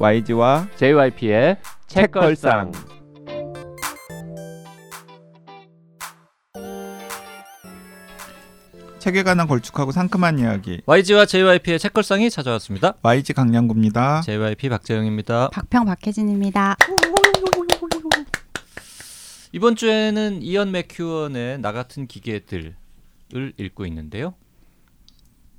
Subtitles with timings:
[0.00, 1.56] YG와 JYP의
[1.88, 2.70] 책걸상.
[9.00, 12.94] 책에 관한 걸쭉하고 상큼한 이야기 YG와 JYP의 책걸상이 찾아왔습니다.
[13.02, 14.20] YG 강량구입니다.
[14.20, 15.48] JYP 박재영입니다.
[15.48, 16.76] 박평 박혜진입니다.
[19.50, 22.74] 이번 주에는 이언 맥큐언의 나 같은 기계들을
[23.56, 24.34] 읽고 있는데요.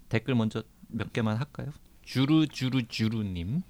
[0.07, 1.73] 댓글 먼저 몇 개만 할까요?
[2.03, 3.63] 주루주루주루님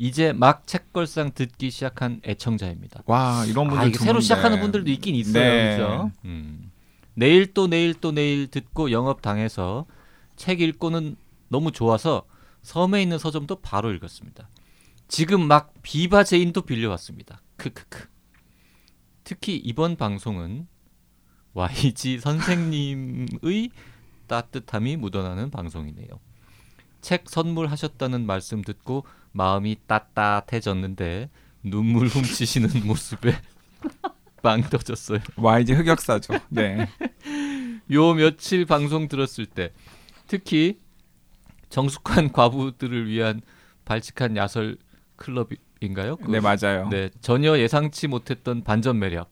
[0.00, 3.02] 이제 막 책걸상 듣기 시작한 애청자입니다.
[3.04, 4.18] 와 이런 분들 아 이게 새로.
[4.20, 5.76] 시작하는 분들도 있긴 있어요, 네.
[5.76, 6.10] 그죠?
[6.24, 6.72] 음.
[7.12, 9.84] 내일 또 내일 또 내일 듣고 영업 당해서
[10.36, 11.16] 책 읽고는
[11.48, 12.24] 너무 좋아서
[12.62, 14.48] 섬에 있는 서점도 바로 읽었습니다.
[15.06, 17.42] 지금 막 비바 제인도 빌려왔습니다.
[17.58, 18.08] 크크크.
[19.22, 20.66] 특히 이번 방송은
[21.52, 23.70] YG 선생님의
[24.28, 26.08] 따뜻함이 묻어나는 방송이네요.
[27.02, 31.30] 책 선물하셨다는 말씀 듣고 마음이 따뜻해졌는데
[31.62, 33.36] 눈물 훔치시는 모습에
[34.42, 35.20] 빵 터졌어요.
[35.36, 36.34] YG 흑역사죠.
[36.48, 36.88] 네.
[37.92, 39.72] 요 며칠 방송 들었을 때
[40.26, 40.78] 특히
[41.68, 43.40] 정숙한 과부들을 위한
[43.84, 44.76] 발칙한 야설
[45.16, 46.16] 클럽인가요?
[46.16, 46.32] 그거?
[46.32, 46.88] 네 맞아요.
[46.88, 49.30] 네, 전혀 예상치 못했던 반전 매력.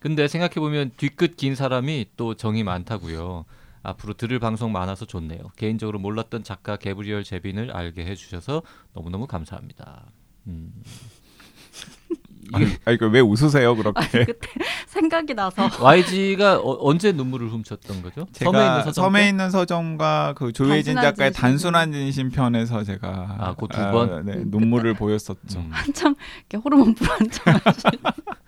[0.00, 3.44] 근데 생각해 보면 뒤끝 긴 사람이 또 정이 많다고요.
[3.82, 5.40] 앞으로 들을 방송 많아서 좋네요.
[5.56, 8.62] 개인적으로 몰랐던 작가 개브리얼 제빈을 알게 해주셔서
[8.94, 10.06] 너무너무 감사합니다.
[10.46, 10.72] 음.
[12.52, 14.24] 아니, 아니 그왜 웃으세요 그렇게?
[14.26, 14.48] 그때
[14.88, 18.26] 생각이 나서 YG가 어, 언제 눈물을 훔쳤던 거죠?
[18.32, 19.28] 제가 서점 섬에 때?
[19.28, 21.40] 있는 서점과 그 조혜진 작가의 진심.
[21.40, 24.26] 단순한 진심 편에서 제가 아, 그두 번?
[24.26, 25.60] 네, 눈물을 보였었죠.
[25.60, 25.68] 음.
[25.70, 27.82] 한참 이렇게 호르몬 불안정하시.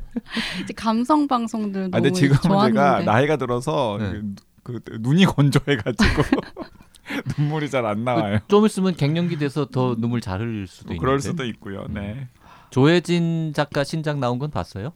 [0.62, 2.78] 이제 감성 방송들 아, 너무 근데 지금 좋아하는데.
[2.80, 4.20] 제가 나이가 들어서 네.
[4.62, 6.22] 그, 그 눈이 건조해가지고
[7.38, 8.40] 눈물이 잘 안 나와요.
[8.48, 10.94] 좀 있으면 갱년기 돼서 더 눈물 잘 흘릴 수도 있는데.
[10.96, 11.86] 뭐 그럴 수도 있고요.
[11.88, 12.28] 네.
[12.70, 14.92] 조혜진 작가 신작 나온 건 봤어요?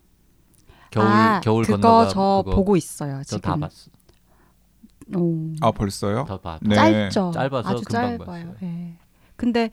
[0.91, 3.19] 겨울 아, 겨울 그거 건너가 저 그거 보고 있어요.
[3.25, 3.41] 저 지금.
[3.43, 3.91] 다 봤어.
[5.17, 5.53] 오.
[5.61, 6.25] 아 벌써요?
[6.27, 6.59] 더 봐.
[6.63, 6.75] 네.
[6.75, 7.31] 짧죠.
[7.33, 8.19] 짧아서 아주 금방 짧아요.
[8.19, 8.55] 봤어요.
[8.63, 8.97] 예.
[9.37, 9.71] 근데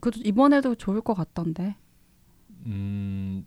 [0.00, 1.76] 그 이번에도 좋을 것 같던데.
[2.66, 3.44] 음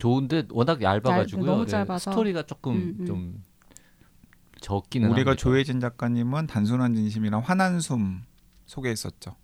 [0.00, 1.44] 좋은데 워낙 얇아가지고요.
[1.46, 2.10] 너무 네, 짧아서.
[2.10, 3.06] 스토리가 조금 음, 음.
[3.06, 3.44] 좀
[4.60, 5.40] 적기는 우리가 합니다.
[5.40, 8.22] 조혜진 작가님은 단순한 진심이랑 화난 숨
[8.66, 9.36] 소개했었죠.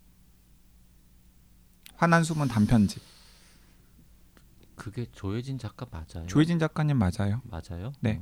[1.95, 3.01] 화난 숨은 단편집.
[4.75, 6.27] 그게 조혜진 작가 맞아요?
[6.27, 7.41] 조혜진 작가님 맞아요.
[7.45, 7.93] 맞아요?
[8.01, 8.21] 네.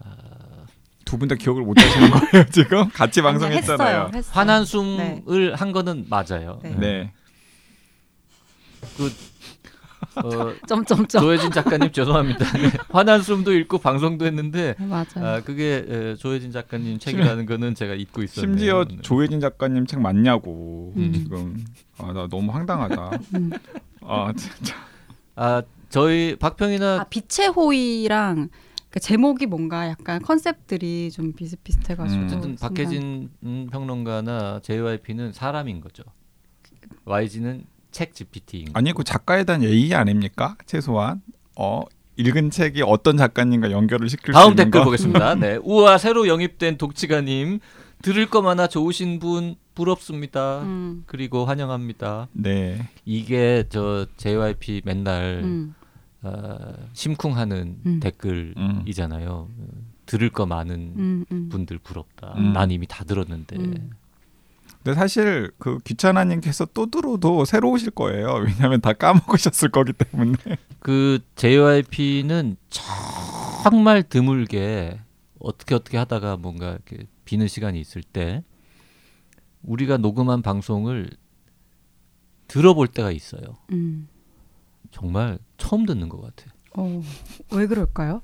[0.00, 0.66] 어.
[1.04, 2.88] 두분 다 기억을 못 하시는 거예요 지금?
[2.90, 3.88] 같이 방송했잖아요.
[3.88, 4.10] 했어요.
[4.14, 4.34] 했어요.
[4.98, 5.22] 네.
[5.24, 6.60] 숨을 한 거는 맞아요.
[6.62, 6.74] 네.
[6.76, 7.14] 네.
[10.24, 11.22] 어, 점점점.
[11.22, 12.44] 조혜진 작가님 죄송합니다.
[12.58, 12.70] 네.
[12.90, 15.04] 화난 숨도 읽고 방송도 했는데 네, 맞아요.
[15.16, 18.52] 아, 그게 에, 조혜진 작가님 책이라는 거는 제가 잊고 있었네요.
[18.56, 18.96] 심지어 네.
[19.02, 21.12] 조혜진 작가님 책 맞냐고 음.
[21.12, 21.64] 지금
[21.98, 23.10] 아 나 너무 황당하다.
[23.34, 23.50] 음.
[24.02, 24.74] 아 진짜.
[25.36, 28.48] 아 저희 박평이나 아 빛의 호의랑
[28.90, 32.26] 그 제목이 뭔가 약간 컨셉들이 좀 비슷비슷해가지고 음.
[32.26, 36.04] 어쨌든 박혜진 음, 평론가나 JYP는 사람인 거죠.
[37.04, 38.72] YG는 책 GPT인 거.
[38.74, 40.56] 아니 그 작가에 대한 예의 아닙니까?
[40.66, 41.22] 최소한
[41.56, 41.82] 어
[42.16, 44.84] 읽은 책이 어떤 작가님과 연결을 시킬 수 다음 있는 댓글 거.
[44.86, 45.34] 보겠습니다.
[45.36, 47.60] 네, 우와 새로 영입된 독치가님
[48.02, 50.62] 들을 거 많아 좋으신 분 부럽습니다.
[50.62, 52.28] 음, 그리고 환영합니다.
[52.32, 52.88] 네.
[53.04, 55.74] 이게 저 JYP 맨날 음,
[56.22, 56.56] 어,
[56.92, 58.00] 심쿵하는 음.
[58.00, 59.48] 댓글이잖아요.
[60.06, 61.48] 들을 거 많은 음, 음.
[61.48, 62.34] 분들 부럽다.
[62.36, 62.52] 음.
[62.52, 63.56] 난 이미 다 들었는데.
[64.88, 64.94] 음.
[64.94, 68.34] 근데 사실 그 귀찮아님께서 또 들어도 새로 오실 거예요.
[68.34, 70.36] 왜냐하면 다 까먹으셨을 거기 때문에.
[70.80, 72.56] 그 JYP는
[73.62, 74.98] 정말 드물게
[75.40, 78.42] 어떻게 어떻게 하다가 뭔가 이렇게 비는 시간이 있을 때
[79.62, 81.10] 우리가 녹음한 방송을
[82.46, 83.42] 들어볼 때가 있어요.
[83.72, 84.08] 음.
[84.90, 86.50] 정말 처음 듣는 것 같아.
[86.76, 87.02] 어,
[87.52, 88.22] 왜 그럴까요?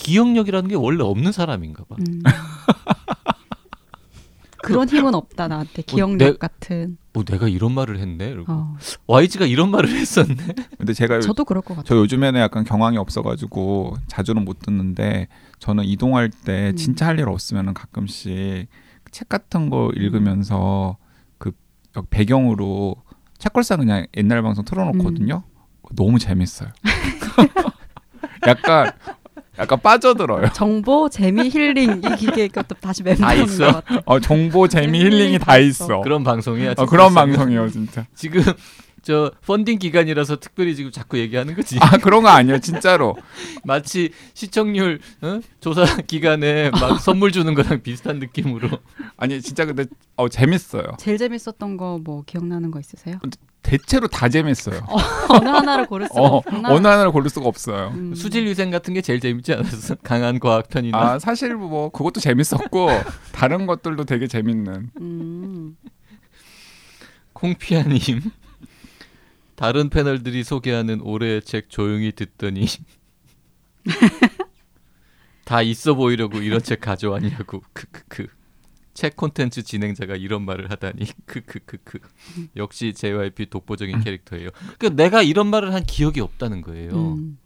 [0.00, 1.96] 기억력이라는 게 원래 없는 사람인가 봐.
[1.98, 2.22] 음.
[4.62, 6.98] 그런 힘은 없다 나한테 기억력 내- 같은.
[7.14, 8.36] 어, 내가 이런 말을 했네.
[8.46, 8.76] 어,
[9.06, 10.36] YG가 이런 말을 했었네.
[10.78, 11.84] 근데 제가 저도 그럴 것 같아요.
[11.84, 15.28] 저 요즘에는 약간 경황이 없어가지고 자주는 못 듣는데
[15.58, 16.76] 저는 이동할 때 음.
[16.76, 18.68] 진짜 할 일 없으면 가끔씩
[19.10, 20.96] 책 같은 거 읽으면서
[21.38, 21.52] 그
[22.10, 22.96] 배경으로
[23.38, 25.42] 책걸상 그냥 옛날 방송 틀어놓거든요.
[25.96, 26.68] 너무 재밌어요.
[28.46, 28.92] 약간
[29.60, 30.48] 약간 빠져들어요.
[30.54, 33.66] 정보, 재미, 힐링 이 기계 이것도 다시 다 멤버인 있어?
[33.66, 34.02] 것 같아.
[34.06, 36.00] 어, 정보, 재미, 힐링이 다 있어.
[36.00, 36.74] 그런 방송이야.
[36.78, 38.06] 어, 그런 방송이에요, 진짜.
[38.14, 38.42] 지금
[39.02, 41.78] 저 펀딩 기간이라서 특별히 지금 자꾸 얘기하는 거지.
[41.80, 43.16] 아 그런 거 아니에요 진짜로
[43.64, 45.40] 마치 시청률 어?
[45.60, 48.68] 조사 기간에 막 선물 주는 거랑 비슷한 느낌으로.
[49.16, 49.86] 아니 진짜 근데
[50.16, 53.18] 어 재밌어요 제일 재밌었던 거 뭐 기억나는 거 있으세요?
[53.62, 54.80] 대체로 다 재밌어요
[55.28, 56.70] 어느 하나를 고를 수가 어, 없구나.
[56.72, 58.14] 어느 하나를 고를 수가 없어요 음.
[58.14, 59.96] 수질 위생 같은 게 제일 재밌지 않았어?
[60.02, 60.98] 강한 과학 편이나.
[60.98, 62.88] 아 사실 뭐 그것도 재밌었고
[63.32, 65.76] 다른 것들도 되게 재밌는 음.
[67.32, 68.20] 콩피아님
[69.60, 72.64] 다른 패널들이 소개하는 올해의 책 조용히 듣더니
[75.44, 78.28] 다 있어 보이려고 이런 책 가져왔냐고 크크크
[78.94, 81.98] 책 콘텐츠 진행자가 이런 말을 하다니 크크크크
[82.56, 84.48] 역시 JYP 독보적인 캐릭터예요.
[84.78, 87.16] 그 내가 이런 말을 한 기억이 없다는 거예요.
[87.16, 87.38] 음.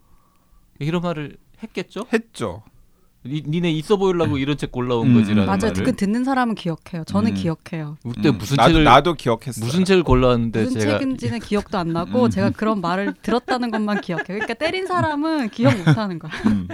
[0.79, 2.07] 이런 말을 했겠죠?
[2.13, 2.63] 했죠
[3.25, 5.73] 니, 니네 있어 보이려고 이런 책 골라온 음, 거지라는 맞아요.
[5.73, 5.83] 말을.
[5.83, 7.03] 그 듣는 사람은 기억해요.
[7.05, 7.35] 저는 음.
[7.35, 7.97] 기억해요.
[8.03, 11.91] 그때 음, 무슨 나도, 책을 나도 기억했어 무슨 책을 골라왔는데 무슨 제가 책인지는 기억도 안
[11.93, 12.29] 나고 음.
[12.29, 14.25] 제가 그런 말을 들었다는 것만 기억해요.
[14.25, 16.31] 그러니까 때린 사람은 기억 못 하는 거야.
[16.45, 16.67] 음.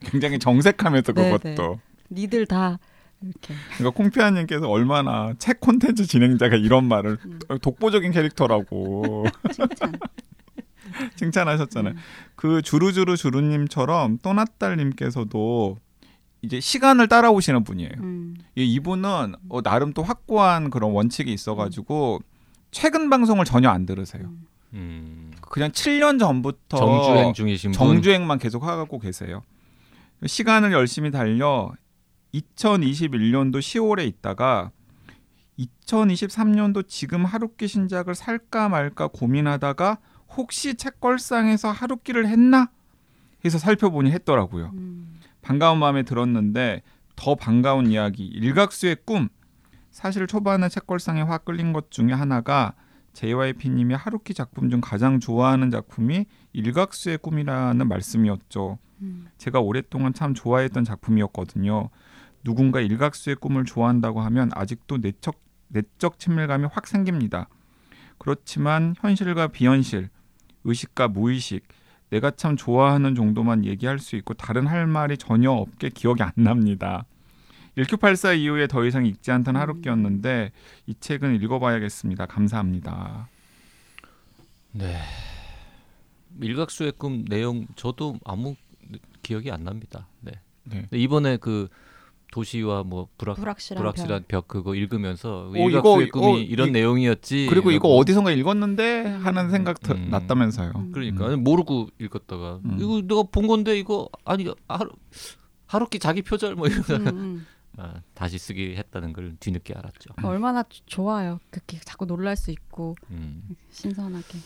[0.00, 1.80] 굉장히 정색하면서 네, 그것도
[2.10, 2.78] 니들 다
[3.20, 3.54] 이렇게.
[3.76, 7.38] 그러니까 콩피아님께서 얼마나 책 콘텐츠 진행자가 이런 말을 음.
[7.60, 9.92] 독보적인 캐릭터라고 칭찬.
[11.16, 11.94] 칭찬하셨잖아요.
[11.94, 11.98] 음.
[12.36, 15.78] 그 주루주루 주루님처럼 또나딸님께서도
[16.42, 17.92] 이제 시간을 따라오시는 분이에요.
[17.98, 18.36] 음.
[18.56, 22.20] 이 이분은 어, 나름 또 확고한 그런 원칙이 있어가지고
[22.72, 24.24] 최근 방송을 전혀 안 들으세요.
[24.24, 24.46] 음.
[24.74, 29.42] 음, 그냥 7년 전부터 정주행 중이신 분 정주행만 계속 하고 계세요.
[30.24, 31.72] 시간을 열심히 달려
[32.34, 34.70] 2021년도 10월에 있다가
[35.58, 39.98] 2023년도 지금 하루키 신작을 살까 말까 고민하다가
[40.36, 42.70] 혹시 책걸상에서 하루키를 했나
[43.44, 44.70] 해서 살펴보니 했더라고요.
[44.72, 45.20] 음.
[45.52, 46.80] 반가운 마음에 들었는데
[47.14, 49.28] 더 반가운 이야기 일각수의 꿈
[49.90, 52.72] 사실 초반에 책걸상에 확 끌린 것 중에 하나가
[53.12, 58.78] JYP님이 하루키 작품 중 가장 좋아하는 작품이 일각수의 꿈이라는 말씀이었죠.
[59.02, 59.26] 음.
[59.36, 61.90] 제가 오랫동안 참 좋아했던 작품이었거든요.
[62.42, 65.38] 누군가 일각수의 꿈을 좋아한다고 하면 아직도 내적
[65.68, 67.50] 내적 친밀감이 확 생깁니다.
[68.16, 70.08] 그렇지만 현실과 비현실,
[70.64, 71.62] 의식과 무의식,
[72.12, 77.06] 내가 참 좋아하는 정도만 얘기할 수 있고 다른 할 말이 전혀 없게 기억이 안 납니다.
[77.74, 80.52] 1984 이후에 더 이상 읽지 않던 하루키였는데
[80.86, 82.26] 이 책은 읽어봐야겠습니다.
[82.26, 83.28] 감사합니다.
[84.72, 84.98] 네.
[86.38, 88.56] 일각수의 꿈 내용 저도 아무
[89.22, 90.06] 기억이 안 납니다.
[90.20, 90.32] 네.
[90.64, 90.86] 네.
[90.92, 91.68] 이번에 그
[92.32, 96.72] 도시와 뭐 불확 불확실한, 불확실한 벽 그거 읽으면서 어, 일각수의 이거- 꿈이 어, 이런 이-
[96.72, 97.46] 내용이었지.
[97.48, 97.98] 그리고 이거 이러고.
[97.98, 100.08] 어디선가 읽었는데 하는 생각 드- 음.
[100.10, 100.72] 났다면서요.
[100.74, 100.92] 음.
[100.92, 102.78] 그러니까 아니, 모르고 읽었다가 음.
[102.80, 104.90] 이거 내가 본 건데 이거 아니 하루
[105.66, 107.46] 하루키 자기 표절 뭐 음, 음.
[107.78, 110.10] 아, 다시 쓰기 했다는 걸 뒤늦게 알았죠.
[110.22, 111.38] 얼마나 조- 좋아요.
[111.50, 113.42] 그렇게 자꾸 놀랄 수 있고 음.
[113.70, 114.38] 신선하게.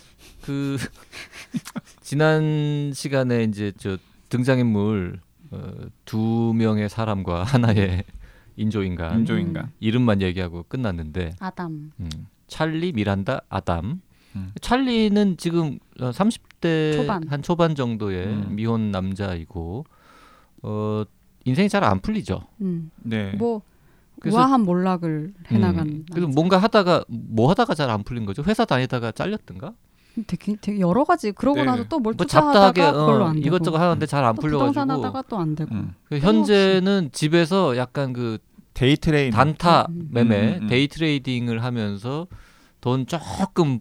[0.42, 0.76] 그
[2.02, 3.96] 지난 시간에 이제 저
[4.28, 5.20] 등장인물
[5.50, 5.72] 어,
[6.04, 8.04] 두 명의 사람과 하나의
[8.56, 9.72] 인조인간 인조인간.
[9.80, 11.92] 이름만 얘기하고 끝났는데 아담.
[12.00, 12.08] 음.
[12.48, 14.00] 찰리, 미란다, 아담.
[14.36, 14.52] 음.
[14.60, 17.28] 찰리는 지금 어, 30대 초반.
[17.28, 18.56] 한 초반 정도의 음.
[18.56, 19.84] 미혼 남자이고
[20.62, 21.02] 어,
[21.44, 22.40] 인생이 잘 안 풀리죠.
[22.60, 22.90] 음.
[23.02, 23.32] 네.
[23.32, 23.62] 뭐
[24.20, 25.88] 그래서- 우아한 몰락을 해나간.
[25.88, 26.06] 음.
[26.10, 28.42] 그래서 뭔가 하다가 뭐 하다가 잘 안 풀린 거죠.
[28.46, 29.74] 회사 다니다가 잘렸던가?
[30.24, 31.64] 되게, 되게 여러 가지 그러고 네.
[31.64, 35.36] 나서 또뭘뭐 투자하다가 잡다하게 그걸로 어, 안 되고 이것저것 하는데 잘안또 부동산 풀려가지고 하다가 또
[35.38, 35.94] 안 되고 음.
[36.08, 38.38] 그 현재는 집에서 약간 그
[38.74, 39.32] day trading.
[39.32, 40.08] 단타 음, 음.
[40.10, 40.66] 매매, 음, 음.
[40.68, 42.26] day trading을 하면서
[42.80, 43.80] 돈 조금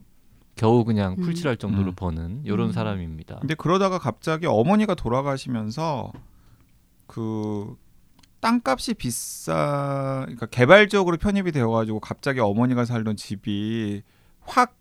[0.55, 1.23] 겨우 그냥 음.
[1.23, 1.95] 풀칠할 정도로 음.
[1.95, 2.71] 버는 이런 음.
[2.71, 3.39] 사람입니다.
[3.39, 6.11] 근데 그러다가 갑자기 어머니가 돌아가시면서
[7.07, 7.75] 그
[8.39, 14.01] 땅값이 비싸 그러니까 개발적으로 편입이 되어 가지고 갑자기 어머니가 살던 집이
[14.41, 14.75] 확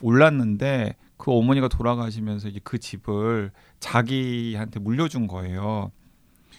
[0.00, 5.92] 올랐는데 그 어머니가 돌아가시면서 이제 그 집을 자기한테 물려준 거예요.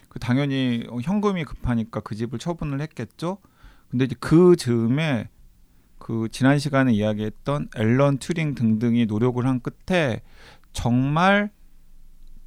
[0.09, 3.37] 그 당연히 어, 현금이 급하니까 그 집을 처분을 했겠죠.
[3.89, 5.29] 근데 이제 그 즈음에
[5.97, 10.21] 그 지난 시간에 이야기했던 앨런 튜링 등등이 노력을 한 끝에
[10.71, 11.51] 정말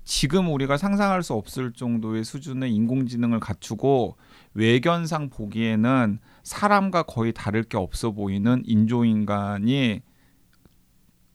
[0.05, 4.17] 지금 우리가 상상할 수 없을 정도의 수준의 인공지능을 갖추고
[4.55, 10.01] 외견상 보기에는 사람과 거의 다를 게 없어 보이는 인조인간이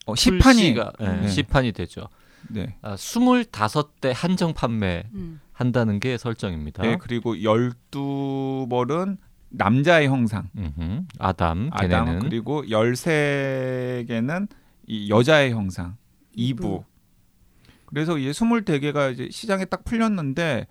[0.05, 1.27] 어, 시판이 네.
[1.27, 2.07] 시판이 되죠.
[2.49, 2.75] 네.
[2.81, 5.39] 아, 25대 한정 판매 음.
[5.51, 6.83] 한다는 게 설정입니다.
[6.83, 9.17] 네 그리고 12벌은
[9.49, 11.03] 남자의 형상 음흠.
[11.19, 14.47] 아담, 아담 걔네는 그리고 13개는
[14.87, 15.95] 이 여자의 형상
[16.33, 16.63] 이브.
[16.63, 16.83] 2부
[17.85, 20.65] 그래서 이제 24개가 이제 시장에 딱 풀렸는데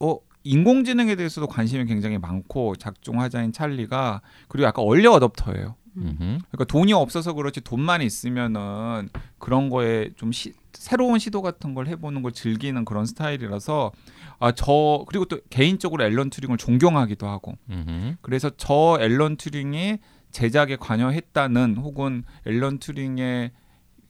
[0.00, 5.76] 어 인공지능에 대해서도 관심이 굉장히 많고 작중 화자인 찰리가 그리고 약간 얼리 어답터예요.
[5.96, 6.16] 음흠.
[6.18, 9.08] 그러니까 돈이 없어서 그렇지 돈만 있으면은
[9.38, 13.92] 그런 거에 좀 시, 새로운 시도 같은 걸 해보는 걸 즐기는 그런 스타일이라서
[14.38, 18.16] 아 저 그리고 또 개인적으로 앨런 튜링을 존경하기도 하고 음흠.
[18.22, 19.98] 그래서 저 앨런 튜링이
[20.30, 23.52] 제작에 관여했다는 혹은 앨런 튜링의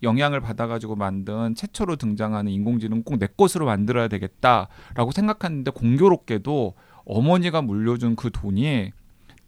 [0.05, 6.75] 영향을 받아가지고 만든 최초로 등장하는 인공지능 꼭 내 것으로 만들어야 되겠다라고 생각했는데 공교롭게도
[7.05, 8.91] 어머니가 물려준 그 돈이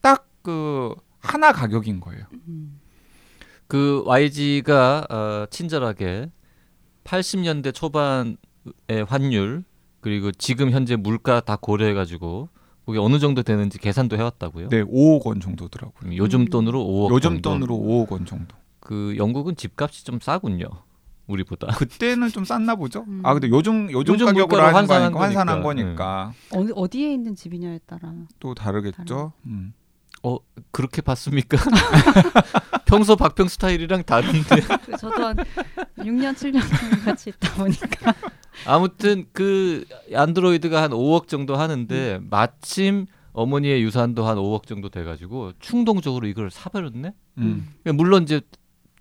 [0.00, 2.24] 딱그 하나 가격인 거예요.
[2.48, 2.80] 음.
[3.66, 6.30] 그 YG가 어, 친절하게
[7.04, 8.36] 80년대 초반의
[9.06, 9.64] 환율
[10.00, 12.50] 그리고 지금 현재 물가 다 고려해 가지고
[12.84, 14.68] 그게 어느 정도 되는지 계산도 해왔다고요.
[14.68, 16.10] 네, 5억 원 정도더라고요.
[16.10, 16.46] 음, 요즘 음.
[16.46, 17.50] 돈으로 5억 요즘 정도.
[17.50, 18.54] 돈으로 5억 원 정도.
[18.80, 20.68] 그 영국은 집값이 좀 싸군요.
[21.26, 21.68] 우리보다.
[21.78, 23.04] 그때는 좀 쌌나 보죠.
[23.08, 23.22] 음.
[23.24, 26.32] 아 근데 요즘 요즘, 요즘 가격으로 환산한 거니까 환산한 거니까.
[26.52, 29.32] 어디 어디에 있는 집이냐에 따라 또 다르겠죠.
[29.46, 29.72] 음.
[30.24, 30.38] 어
[30.70, 31.58] 그렇게 봤습니까?
[32.86, 35.36] 평소 박평 스타일이랑 다른데 그 저도 한
[35.98, 36.60] 6년 7년
[37.04, 38.14] 같이 있다 보니까
[38.66, 46.26] 아무튼 그 안드로이드가 한 5억 정도 하는데 마침 어머니의 유산도 한 5억 정도 돼가지고 충동적으로
[46.26, 47.12] 이걸 사버렸네.
[47.38, 47.68] 음.
[47.94, 48.40] 물론 이제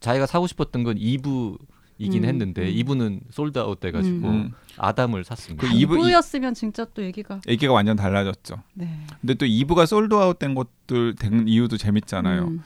[0.02, 1.58] 자기가 사고 싶었던 건 이브
[1.98, 2.74] 이긴 음, 했는데 음.
[2.74, 4.52] 이브는 sold out 돼가지고 음.
[4.78, 5.66] 아담을 샀습니다.
[5.68, 8.56] 그 이브- 이- 이브였으면 진짜 또 얘기가 얘기가 완전 달라졌죠.
[8.74, 9.00] 네.
[9.22, 12.44] 근데 또 이브가 sold out 된 것들 된 이유도 재밌잖아요.
[12.46, 12.64] 음.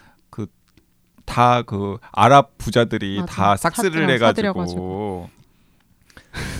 [1.26, 3.56] 다그 아랍 부자들이 맞아.
[3.58, 5.30] 다 사들여- 해가지고.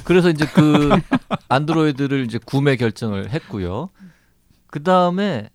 [0.04, 0.90] 그래서 이제 그
[1.48, 3.90] 안드로이드를 이제 구매 결정을 했고요.
[4.68, 5.50] 그 다음에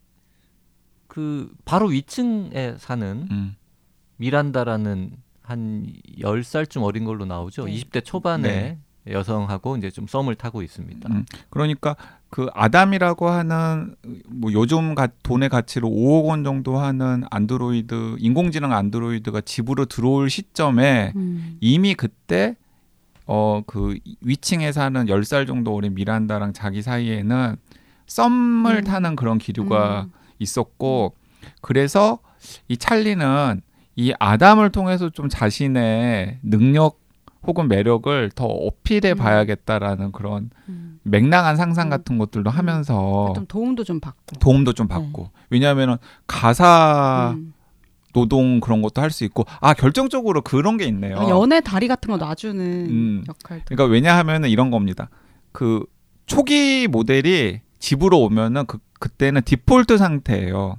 [1.08, 3.54] 그 바로 위층에 사는 음.
[4.16, 5.12] 미란다라는
[5.52, 5.86] 한
[6.18, 7.66] 10살쯤 어린 걸로 나오죠.
[7.66, 7.72] 네.
[7.72, 8.78] 20대 초반의 네.
[9.12, 11.08] 여성하고 이제 좀 썸을 타고 있습니다.
[11.10, 11.26] 음.
[11.50, 11.96] 그러니까
[12.30, 13.94] 그 아담이라고 하는
[14.28, 21.12] 뭐 요즘 가, 돈의 가치로 5억 원 정도 하는 안드로이드 인공지능 안드로이드가 집으로 들어올 시점에
[21.16, 21.58] 음.
[21.60, 22.56] 이미 그때
[23.26, 27.56] 어 그 위층에 사는 10살 정도 어린 미란다랑 자기 사이에는
[28.06, 28.84] 썸을 음.
[28.84, 30.12] 타는 그런 기류가 음.
[30.38, 31.14] 있었고
[31.60, 32.18] 그래서
[32.68, 33.60] 이 찰리는
[33.96, 37.00] 이 아담을 통해서 좀 자신의 능력
[37.46, 39.16] 혹은 매력을 더 어필해 음.
[39.16, 41.00] 봐야겠다라는 그런 음.
[41.02, 41.90] 맹랑한 상상 음.
[41.90, 45.96] 같은 것들도 하면서 좀 도움도 좀 받고 도움도 좀 받고 왜냐하면은
[46.26, 47.52] 가사 음.
[48.12, 51.18] 노동 그런 것도 할 수 있고 아 결정적으로 그런 게 있네요.
[51.18, 53.24] 아, 연애 다리 같은 거 놔주는 음.
[53.28, 55.08] 역할도 그러니까 왜냐하면은 이런 겁니다.
[55.50, 55.84] 그
[56.26, 60.76] 초기 모델이 집으로 오면은 그 그때는 디폴트 상태예요.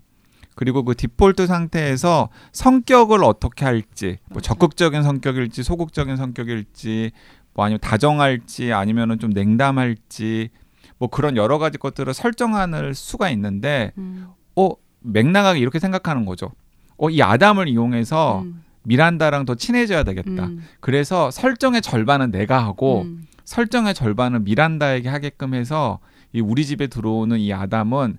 [0.55, 4.41] 그리고 그 디폴트 상태에서 성격을 어떻게 할지, 뭐.
[4.41, 7.11] 적극적인 성격일지 소극적인 성격일지,
[7.53, 10.49] 뭐 아니면 다정할지 아니면은 좀 냉담할지,
[10.97, 14.27] 뭐 그런 여러 가지 것들을 설정할 수가 있는데, 음.
[14.55, 16.51] 어 맥락하게 이렇게 생각하는 거죠.
[16.97, 18.63] 어이 아담을 이용해서 음.
[18.83, 20.45] 미란다랑 더 친해져야 되겠다.
[20.45, 20.63] 음.
[20.79, 23.25] 그래서 설정의 절반은 내가 하고 음.
[23.45, 25.99] 설정의 절반은 미란다에게 하게끔 해서
[26.31, 28.17] 이 우리 집에 들어오는 이 아담은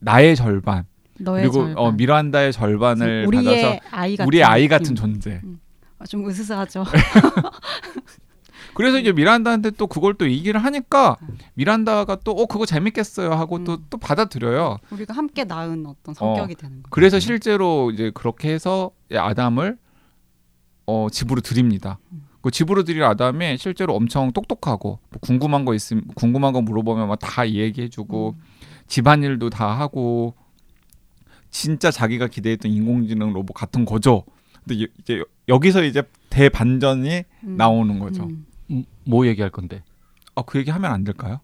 [0.00, 0.84] 나의 절반
[1.16, 1.76] 그리고 절반.
[1.78, 4.94] 어, 미란다의 절반을 우리의 받아서 아이 같은 우리의 아이 같은.
[4.94, 5.40] 존재.
[5.98, 6.84] 아, 좀 으스스하죠.
[8.74, 11.38] 그래서 이제 미란다한테 또 그걸 또 얘기를 하니까 음.
[11.54, 13.86] 미란다가 또 어 그거 재밌겠어요 하고 또 음.
[13.88, 14.78] 또 받아들여요.
[14.90, 16.88] 우리가 함께 낳은 어떤 성격이 되는 거.
[16.90, 19.78] 그래서 실제로 이제 그렇게 해서 이 아담을
[20.86, 21.98] 어 집으로 들입니다.
[22.12, 22.24] 음.
[22.42, 27.18] 그 집으로 들일 아담이 실제로 엄청 똑똑하고 뭐 궁금한 거 있으면 궁금한 거 물어보면 막
[27.20, 28.42] 다 얘기해주고 음.
[28.88, 30.34] 집안일도 다 하고
[31.54, 34.24] 진짜 자기가 기대했던 인공지능 로봇 같은 거죠.
[34.64, 37.56] 근데 이- 이제 여기서 이제 대반전이 음.
[37.56, 38.24] 나오는 거죠.
[38.24, 38.44] 음.
[38.72, 39.84] 음, 뭐 얘기할 건데?
[40.34, 41.38] 아 그 얘기 하면 안 될까요?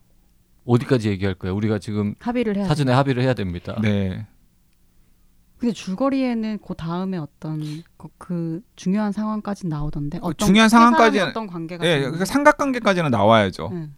[0.66, 1.52] 어디까지 얘기할 거야?
[1.52, 3.78] 우리가 지금 합의를 해야 사전에 합의를 해야 됩니다.
[3.80, 4.26] 네.
[5.58, 7.60] 근데 줄거리에는 그 다음에 어떤
[7.96, 13.68] 그, 그 중요한 상황까지 나오던데 어떤 그 중요한 상황까지는- 어떤 관계가 예, 그러니까 삼각관계까지는 나와야죠.
[13.72, 13.94] 응.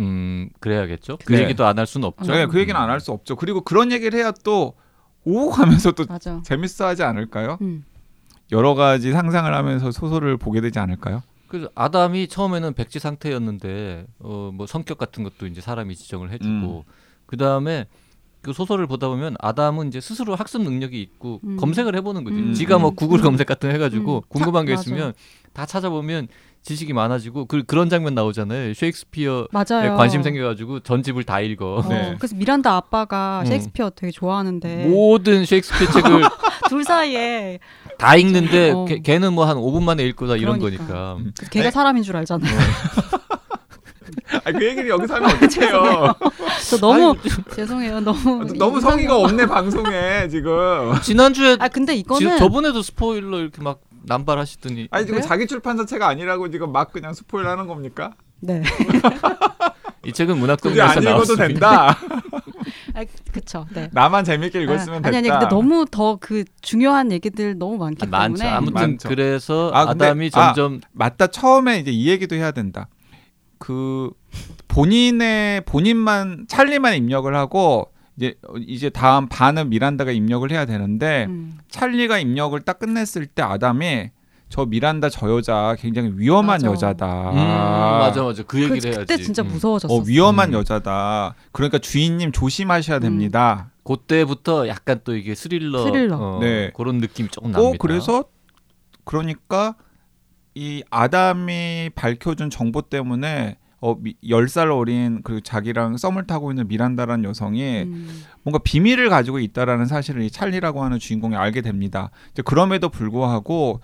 [0.00, 1.18] 음 그래야겠죠.
[1.24, 1.44] 그 네.
[1.44, 2.30] 얘기도 안 할 수는 없죠.
[2.32, 3.34] 네, 그 얘기는 안 할 수 없죠.
[3.36, 4.74] 그리고 그런 얘기를 해야 또
[5.28, 6.40] 오고 가면서 또 맞아.
[6.44, 7.58] 재밌어하지 않을까요?
[7.60, 7.84] 음.
[8.50, 11.22] 여러 가지 상상을 하면서 소설을 보게 되지 않을까요?
[11.48, 16.84] 그래서 아담이 처음에는 백지 상태였는데 어 뭐 성격 같은 것도 이제 사람이 지정을 해주고
[17.26, 17.86] 그 다음에
[18.40, 21.56] 그 소설을 보다 보면 아담은 이제 스스로 학습 능력이 있고 음.
[21.56, 22.36] 검색을 해보는 거지.
[22.36, 22.54] 음.
[22.54, 22.94] 지가 뭐 음.
[22.94, 23.24] 구글 음.
[23.24, 24.22] 검색 같은 거 해가지고 음.
[24.28, 25.12] 궁금한 게 다- 있으면
[25.52, 26.28] 다 찾아보면
[26.62, 28.74] 지식이 많아지고 그 그런 장면 나오잖아요.
[28.74, 29.96] 셰익스피어에 맞아요.
[29.96, 31.76] 관심 생겨가지고 전 집을 다 읽어.
[31.76, 32.14] 어, 네.
[32.18, 33.46] 그래서 미란다 아빠가 음.
[33.46, 36.22] 셰익스피어 되게 좋아하는데 모든 셰익스피어 책을
[36.68, 37.58] 둘 사이에
[37.96, 38.84] 다 읽는데 어.
[38.84, 40.84] 걔, 걔는 뭐 한 5분 만에 읽고 다 이런 그러니까.
[40.84, 41.14] 거니까.
[41.18, 41.32] 음.
[41.50, 42.50] 걔가 사람인 줄 알잖아요.
[44.44, 46.14] 아, 그 얘기를 여기서 하면 어떡해요?
[46.68, 47.18] 저 너무 아니,
[47.54, 48.00] 죄송해요.
[48.00, 48.80] 너무 너무 이상해요.
[48.80, 50.94] 성의가 없네 방송에 지금.
[51.02, 55.28] 지난주에 아 근데 지- 이거는 저번에도 스포일러 이렇게 막 남발하시더니 아니 지금 그래요?
[55.28, 58.14] 자기 출판사체가 아니라고 지금 막 그냥 스포일하는 겁니까?
[58.40, 58.62] 네.
[60.04, 60.38] 이 책은
[61.02, 61.46] 읽어도 나왔습니다.
[61.46, 61.98] 된다.
[62.94, 63.66] 아, 그쵸.
[63.74, 63.88] 네.
[63.92, 65.08] 나만 재밌게 읽었으면 아, 됐다.
[65.08, 68.38] 아니 아니 근데 너무 더 그 중요한 얘기들 너무 많기 아, 많죠.
[68.38, 69.08] 때문에 아무튼 많죠.
[69.08, 71.26] 그래서 아, 근데- 아담이 아, 점점 맞다.
[71.28, 72.88] 처음에 이제 이 얘기도 해야 된다.
[73.58, 74.10] 그
[74.68, 78.34] 본인의 본인만 찰리만 입력을 하고 이제
[78.66, 84.10] 이제 다음 반은 미란다가 입력을 해야 되는데 음, 찰리가 입력을 딱 끝냈을 때 아담이
[84.48, 86.66] 저 미란다 저 여자 굉장히 위험한 맞아.
[86.66, 87.30] 여자다.
[87.30, 88.98] 음, 맞아 맞아 그 그, 얘기를 해야지.
[88.98, 89.48] 그때 진짜 음.
[89.48, 89.94] 무서워졌어.
[89.94, 90.54] 어 위험한 음.
[90.54, 91.36] 여자다.
[91.52, 93.70] 그러니까 주인님 조심하셔야 됩니다.
[93.84, 96.16] 그때부터 약간 또 이게 스릴러, 스릴러.
[96.18, 96.72] 어, 네.
[96.74, 97.70] 그런 느낌이 조금 납니다.
[97.70, 98.24] 어 그래서
[99.04, 99.76] 그러니까
[100.56, 107.82] 이 아담이 밝혀준 정보 때문에 어 10살 어린 그 자기랑 썸을 타고 있는 미란다라는 여성이
[107.82, 112.10] 음, 뭔가 비밀을 가지고 있다라는 사실을 이 찰리라고 하는 주인공이 알게 됩니다.
[112.32, 113.80] 이제 그럼에도 불구하고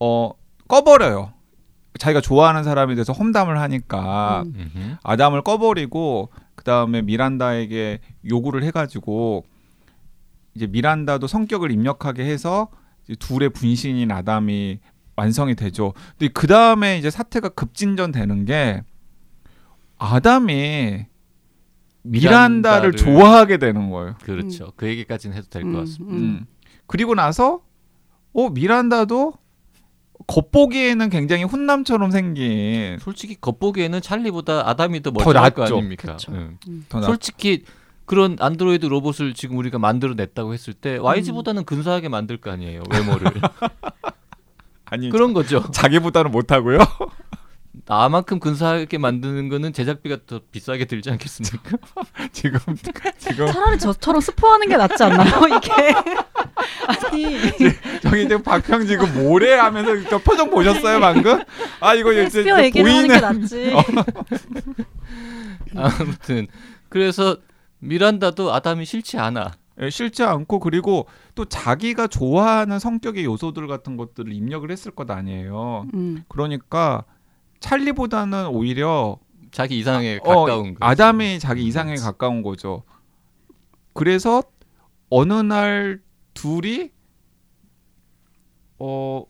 [0.00, 0.30] 어
[0.68, 1.32] 꺼버려요.
[1.98, 4.96] 자기가 좋아하는 사람에 대해서 험담을 하니까 음.
[5.02, 9.44] 아담을 꺼버리고 그 다음에 미란다에게 요구를 해가지고
[10.54, 12.68] 이제 미란다도 성격을 입력하게 해서
[13.04, 14.80] 이제 둘의 분신인 아담이
[15.14, 15.94] 완성이 되죠.
[16.18, 18.82] 근데 그 다음에 이제 사태가 급진전되는 게
[19.98, 21.06] 아담이
[22.02, 24.14] 미란다를 미란다를- 좋아하게 되는 거예요.
[24.22, 24.72] 그렇죠.
[24.76, 26.14] 그 얘기까지는 해도 될것 음, 같습니다.
[26.16, 26.18] 음.
[26.22, 26.46] 음.
[26.86, 27.60] 그리고 나서
[28.32, 29.32] 어 미란다도
[30.28, 35.76] 겉보기에는 굉장히 훈남처럼 생긴 솔직히 겉보기에는 찰리보다 아담이 더더 멀쩡할 거 낫죠.
[35.76, 36.12] 아닙니까?
[36.12, 36.32] 그쵸.
[36.32, 36.58] 응.
[36.88, 37.64] 더 나- 솔직히
[38.04, 43.32] 그런 안드로이드 로봇을 지금 우리가 만들어냈다고 했을 때 YG보다는 근사하게 만들 거 아니에요 외모를
[44.84, 45.68] 아니 그런 거죠.
[45.72, 46.78] 자기보다는 못하고요.
[47.86, 51.76] 나만큼 근사하게 만드는 거는 제작비가 더 비싸게 들지 않겠습니까?
[52.32, 52.58] 지금
[53.16, 55.46] 지금 차라리 저처럼 스포하는 게 낫지 않나요?
[55.56, 55.72] 이게
[56.86, 57.38] 아니
[58.02, 61.40] 저기 지금 박형 지금 뭐래 하면서 저 표정 보셨어요 방금?
[61.80, 63.72] 아 이거 이제 하는 게 보이는 낫지.
[63.72, 63.82] 어.
[65.76, 66.48] 아무튼
[66.88, 67.36] 그래서
[67.78, 69.52] 미란다도 아담이 싫지 않아.
[69.80, 75.86] 예, 싫지 않고 그리고 또 자기가 좋아하는 성격의 요소들 같은 것들을 입력을 했을 것 아니에요.
[75.92, 77.04] 음, 그러니까
[77.66, 79.18] 찰리보다는 오히려
[79.50, 80.86] 자기 이상에 어, 가까운 거.
[80.86, 82.84] 아담이 자기 이상에 가까운 거죠.
[83.92, 84.42] 그래서
[85.10, 86.00] 어느 날
[86.34, 86.90] 둘이
[88.78, 89.24] 어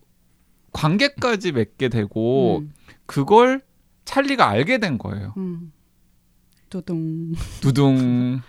[0.73, 2.73] 관계까지 맺게 되고 음,
[3.07, 3.63] 그걸
[4.05, 5.33] 찰리가 알게 된 거예요.
[5.37, 5.73] 음.
[6.69, 7.33] 두둥.
[7.61, 8.41] 두둥.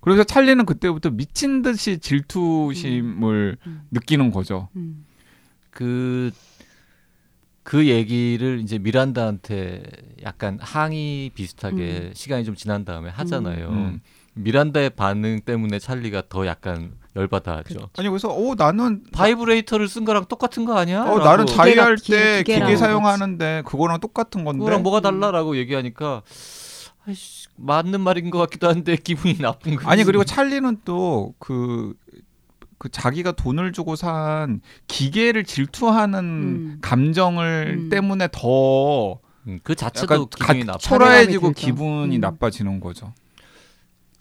[0.00, 3.82] 그래서 찰리는 그때부터 미친 듯이 질투심을 음.
[3.90, 4.68] 느끼는 거죠.
[4.76, 5.04] 음.
[5.70, 6.30] 그,
[7.68, 9.82] 그 얘기를 이제 미란다한테
[10.22, 13.68] 약간 항의 비슷하게 시간이 좀 지난 다음에 하잖아요.
[13.68, 14.00] 음.
[14.32, 17.90] 미란다의 반응 때문에 찰리가 더 약간 열받아 하죠.
[17.98, 21.02] 아니 그래서 어 나는 바이브레이터를 쓴 거랑 똑같은 거 아니야?
[21.02, 22.76] 어 나는 자위할 기계- 때 기계랑 기계 같이.
[22.78, 24.60] 사용하는데 그거랑 똑같은 건데.
[24.60, 26.22] 그거랑 뭐가 달라라고 얘기하니까
[27.06, 29.86] 아이씨, 맞는 말인 것 같기도 한데 기분이 나쁜 거지.
[29.86, 31.92] 아니 그리고 찰리는 또 그
[32.78, 36.78] 그 자기가 돈을 주고 산 기계를 질투하는 음.
[36.80, 37.88] 감정을 음.
[37.88, 40.78] 때문에 더 음, 그 자체도 기분이 가, 나빠.
[40.78, 41.52] 초라해지고.
[41.52, 42.20] 기분이 음.
[42.20, 43.12] 나빠지는 거죠.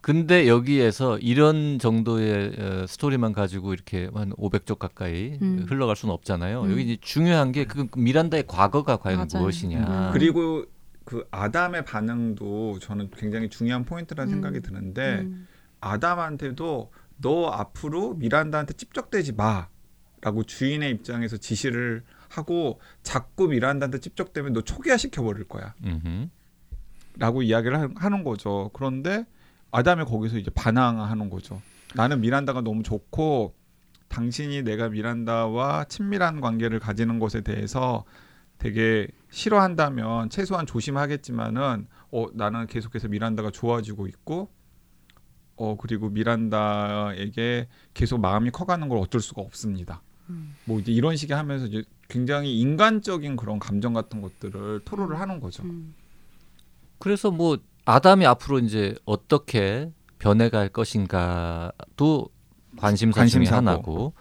[0.01, 5.65] 근데 여기에서 이런 정도의 어, 스토리만 가지고 이렇게 한 500쪽 가까이 음.
[5.67, 6.61] 흘러갈 수는 없잖아요.
[6.63, 6.71] 음.
[6.71, 9.41] 여기 이제 중요한 게 그 미란다의 과거가 과연 맞아요.
[9.41, 9.79] 무엇이냐.
[9.79, 10.09] 음.
[10.13, 10.63] 그리고
[11.03, 14.35] 그 아담의 반응도 저는 굉장히 중요한 포인트라는 음.
[14.35, 15.47] 생각이 드는데 음.
[15.81, 24.97] 아담한테도 너 앞으로 미란다한테 찝적대지 마라고 주인의 입장에서 지시를 하고 자꾸 미란다한테 찝적대면 너 초기화
[24.97, 25.73] 시켜 버릴 거야.
[25.83, 26.27] 음흠.
[27.17, 28.69] 라고 이야기를 하- 하는 거죠.
[28.73, 29.25] 그런데
[29.71, 31.61] 아담이 거기서 이제 반항하는 거죠.
[31.95, 33.55] 나는 미란다가 너무 좋고
[34.09, 38.05] 당신이 내가 미란다와 친밀한 관계를 가지는 것에 대해서
[38.57, 44.49] 되게 싫어한다면 최소한 조심하겠지만은 어 나는 계속해서 미란다가 좋아지고 있고
[45.57, 50.01] 어 그리고 미란다에게 계속 마음이 커가는 걸 어쩔 수가 없습니다.
[50.29, 50.55] 음.
[50.65, 55.63] 뭐 이제 이런 식의 하면서 이제 굉장히 인간적인 그런 감정 같은 것들을 토로를 하는 거죠.
[55.63, 55.93] 음.
[56.99, 62.29] 그래서 뭐 아담이 앞으로 이제 어떻게 변해갈 것인가도
[62.77, 63.55] 관심사 중에 관심사고.
[63.55, 64.13] 하나고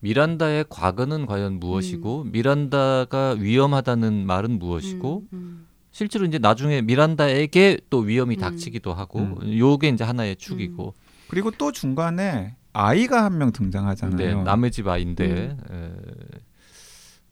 [0.00, 5.66] 미란다의 과거는 과연 무엇이고 미란다가 위험하다는 말은 무엇이고 음, 음.
[5.96, 8.40] 실제로 이제 나중에 미란다에게 또 위험이 음.
[8.40, 9.58] 닥치기도 하고 음.
[9.58, 10.92] 요게 이제 하나의 축이고
[11.28, 14.16] 그리고 또 중간에 아이가 한 명 등장하잖아요.
[14.18, 15.90] 네, 남의 집 아이인데 에,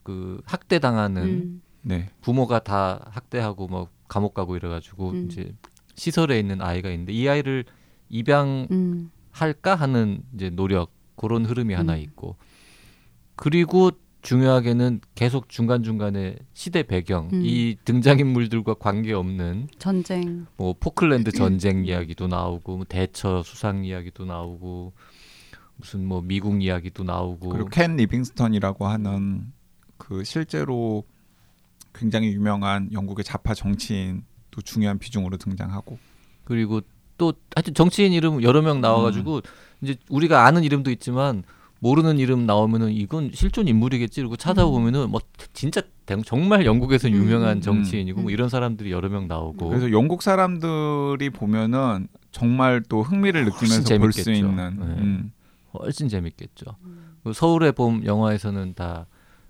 [0.03, 1.62] 그 학대 당하는 음.
[1.83, 2.09] 네.
[2.22, 5.29] 부모가 다 학대하고 뭐 감옥 가고 이래가지고 음.
[5.31, 5.55] 이제
[5.94, 7.66] 시설에 있는 아이가 있는데 이 아이를
[8.09, 9.11] 입양할까 음.
[9.62, 11.98] 하는 이제 노력 그런 흐름이 하나 음.
[11.98, 12.37] 있고
[13.37, 13.90] 그리고
[14.25, 17.43] 중요하게는 계속 중간 중간에 시대 배경 음.
[17.45, 20.47] 이 등장인물들과 관계 없는 전쟁.
[20.57, 24.95] 뭐 포클랜드 전쟁 이야기도 나오고 뭐 대처 수상 이야기도 나오고
[25.77, 29.53] 무슨 뭐 미국 이야기도 나오고 그리고 켄 리빙스턴이라고 하는
[29.99, 31.05] 그 실제로
[31.93, 35.99] 굉장히 유명한 영국의 좌파 정치인도 중요한 비중으로 등장하고
[36.45, 36.81] 그리고
[37.19, 39.43] 또 하여튼 정치인 이름 여러 명 나와가지고
[39.83, 41.45] 이제 우리가 아는 이름도 있지만
[41.81, 45.21] 모르는 이름 나오면은 이건 실존 인물이겠지 그리고 찾아보면은 뭐
[45.53, 47.61] 진짜 대- 정말 영국에서 유명한 음.
[47.61, 48.33] 정치인이고 뭐 음.
[48.33, 54.33] 이런 사람들이 여러 명 나오고 그래서 영국 사람들이 보면은 정말 또 흥미를 느끼면서 볼수 재밌겠죠.
[54.33, 54.85] 있는 네.
[55.03, 55.33] 음.
[55.79, 56.77] 훨씬 재밌겠죠.
[57.23, 59.07] 그 서울의 봄 영화에서는 다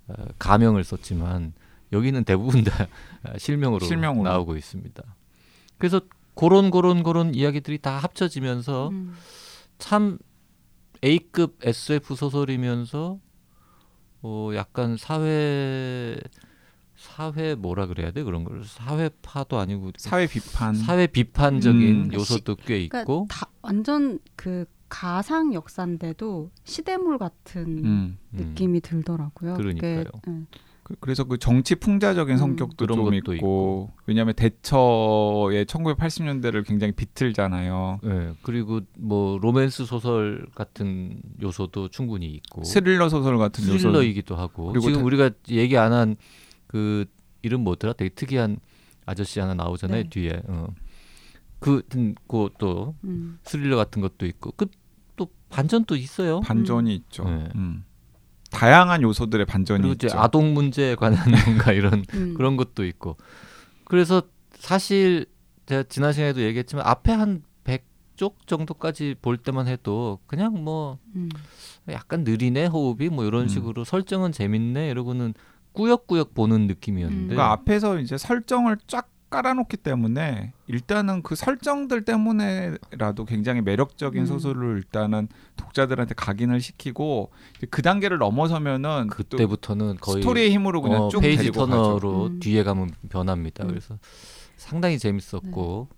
[0.09, 1.53] 어, 가명을 썼지만
[1.93, 2.87] 여기는 대부분 다
[3.25, 4.29] 어, 실명으로, 실명으로.
[4.29, 5.03] 나오고 있습니다.
[5.79, 6.01] 그래서
[6.35, 9.15] 그런 그런 그런 이야기들이 다 합쳐지면서 음.
[9.79, 10.19] 참
[11.05, 13.21] A급 SF 소설이면서
[14.23, 16.19] 어 약간 사회
[16.97, 22.13] 사회 뭐라 그래야 돼 그런 걸 사회파도 아니고 사회 비판 사회 비판적인 음.
[22.13, 27.85] 요소도 꽤 그러니까 있고 다 완전 그 가상 역사인데도 시대물 같은 음.
[27.85, 29.55] 음, 느낌이 들더라고요.
[29.55, 30.05] 그러니까요.
[30.05, 30.45] 그게, 예.
[30.85, 32.39] 그- 그래서 그 정치 풍자적인 음.
[32.39, 33.91] 성격도 그런 좀 것도 있고, 있고.
[34.07, 38.01] 왜냐하면 대처의 1980년대를 굉장히 비틀잖아요.
[38.05, 44.67] 예, 그리고 뭐 로맨스 소설 같은 요소도 충분히 있고 스릴러 소설 같은 요소 스릴러이기도 하고
[44.69, 46.17] 그리고 지금 다- 우리가 얘기 안 한
[46.67, 47.07] 그
[47.43, 47.93] 이름 뭐더라?
[47.95, 48.59] 되게 특이한
[49.07, 50.09] 아저씨 하나 나오잖아요 네.
[50.11, 50.43] 뒤에.
[50.49, 50.67] 어.
[51.61, 51.83] 그,
[52.29, 53.39] 그또 음.
[53.45, 54.67] 스릴러 같은 것도 있고 그
[55.17, 56.41] 또 반전도 있어요.
[56.41, 57.23] 반전이 있죠.
[57.25, 57.49] 네.
[58.55, 58.59] 음.
[58.59, 60.19] 다양한 요소들의 반전이 그리고 이제 있죠.
[60.19, 62.35] 아동 문제에 관한 뭔가 이런 음.
[62.39, 63.17] 그런 것도 있고.
[63.85, 64.23] 그래서
[64.59, 65.27] 사실
[65.67, 71.29] 제가 지난 시간에도 얘기했지만 앞에 한 100쪽 정도까지 볼 때만 해도 그냥 뭐 음.
[71.91, 73.49] 약간 느리네 호흡이 뭐 이런 음.
[73.49, 75.35] 식으로 식으로 설정은 재밌네 이러고는
[75.73, 83.63] 꾸역꾸역 보는 느낌이었는데 그러니까 앞에서 이제 설정을 쫙 깔아놓기 때문에 일단은 그 설정들 때문에라도 굉장히
[83.63, 84.27] 매력적인 음.
[84.27, 87.31] 소설을 일단은 독자들한테 각인을 시키고
[87.71, 92.39] 그 단계를 넘어서면은 또 그때부터는 거의 스토리의 힘으로 그냥 어, 쭉 page turner로 음.
[92.41, 93.65] 뒤에 가면 변합니다.
[93.65, 93.69] 음.
[93.71, 93.99] 그래서
[94.57, 95.89] 상당히 재밌었고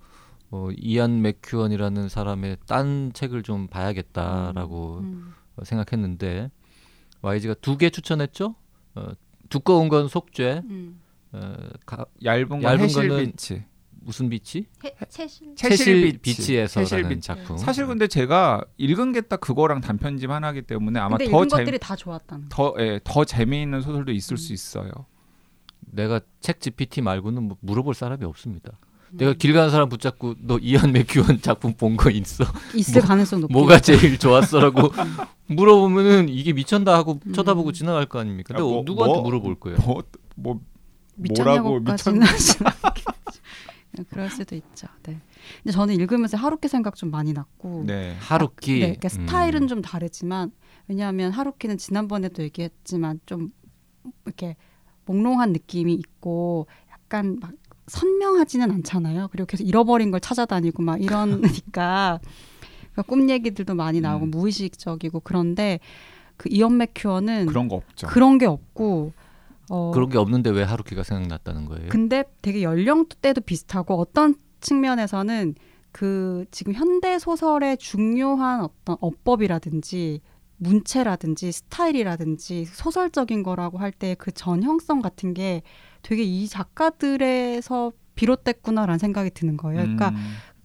[0.53, 5.35] 어, 이안 맥큐언이라는 사람의 딴 책을 좀 봐야겠다라고 음.
[5.57, 6.51] 어, 생각했는데
[7.21, 8.55] YG가 두 개 추천했죠.
[8.95, 9.09] 어,
[9.51, 11.01] 두꺼운 건 속죄, 음.
[11.33, 13.65] 어, 가, 얇은 건 얇은 체실 거는 비치.
[14.01, 14.67] 무슨 비치?
[14.85, 15.55] 해, 채실.
[15.57, 16.37] 채실 비치.
[16.37, 17.21] 비치에서라는 채실.
[17.21, 17.57] 작품.
[17.59, 21.57] 사실 근데 제가 읽은 게 딱 그거랑 단편집 하나기 때문에 아마 근데 더 읽은 재,
[21.59, 22.49] 것들이 다 좋았다는.
[22.49, 22.75] 거.
[22.75, 24.37] 더, 예, 더 재미있는 소설도 있을 음.
[24.37, 24.91] 수 있어요.
[25.81, 28.79] 내가 책 GPT 말고는 뭐 물어볼 사람이 없습니다.
[29.13, 29.17] 음.
[29.19, 32.45] 내가 길 가는 사람 붙잡고 너 이안 맥큐언 작품 본 거 있어?
[32.77, 33.53] 있을 가능성 높고.
[33.53, 34.91] 뭐가 제일 좋았어라고
[35.49, 37.33] 물어보면은 이게 미쳤다 하고 음.
[37.33, 38.55] 쳐다보고 지나갈 거 아닙니까?
[38.55, 39.79] 근데 아, 뭐- 누구한테 뭐- 물어볼 거예요?
[40.35, 40.61] 뭐,
[41.17, 42.65] 뭐 뭐라고 하진 않겠죠.
[44.11, 44.87] 그럴 수도 있죠.
[45.05, 45.19] 네.
[45.63, 47.85] 근데 저는 읽으면서 하루키 생각 좀 많이 났고.
[47.87, 48.15] 네.
[48.21, 48.75] 하루키.
[48.75, 49.69] 네, 그러니까 스타일은 음.
[49.69, 50.53] 좀 다르지만
[50.89, 53.53] 왜냐하면 하루키는 지난번에도 얘기했지만 좀
[54.25, 54.57] 이렇게
[55.07, 57.53] 몽롱한 느낌이 있고 약간 막
[57.87, 59.29] 선명하지는 않잖아요.
[59.31, 62.21] 그리고 계속 잃어버린 걸 찾아다니고 막 이러니까
[62.93, 64.31] 그러니까 꿈 얘기들도 많이 나오고 음.
[64.31, 65.81] 무의식적이고 그런데
[66.37, 68.07] 그 이언 맥큐어는 그런 거 없죠.
[68.09, 69.13] 그런 게 없고
[69.69, 71.89] 어, 그런 게 없는데 왜 하루키가 생각났다는 거예요?
[71.89, 75.55] 근데 되게 연령대도 비슷하고 어떤 측면에서는
[75.93, 80.21] 그 지금 현대 소설의 중요한 어떤 어법이라든지
[80.59, 85.63] 문체라든지 스타일이라든지 소설적인 거라고 할 때 그 전형성 같은 게
[86.03, 89.81] 되게 이 작가들에서 비롯됐구나라는 생각이 드는 거예요.
[89.83, 90.17] 그러니까 음,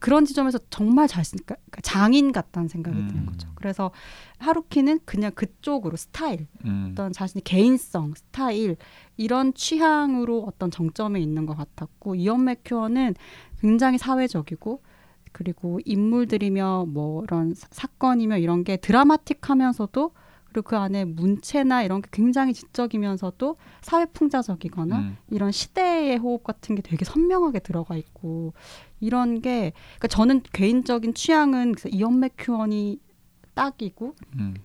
[0.01, 3.07] 그런 지점에서 정말 잘 쓰, 그러니까 장인 같다는 생각이 음.
[3.07, 3.47] 드는 거죠.
[3.53, 3.91] 그래서
[4.39, 6.89] 하루키는 그냥 그쪽으로 스타일, 음.
[6.91, 8.77] 어떤 자신의 개인성, 스타일
[9.15, 13.13] 이런 취향으로 어떤 정점에 있는 것 같았고 이언 맥큐어는
[13.59, 14.81] 굉장히 사회적이고
[15.31, 20.11] 그리고 인물들이며 뭐 이런 사- 사건이며 이런 게 드라마틱하면서도
[20.45, 25.17] 그리고 그 안에 문체나 이런 게 굉장히 지적이면서도 사회 풍자적이거나 음.
[25.29, 28.53] 이런 시대의 호흡 같은 게 되게 선명하게 들어가 있고
[29.01, 32.99] 이런 게 그러니까 저는 개인적인 취향은 이언 맥큐언이
[33.53, 34.55] 딱이고 음.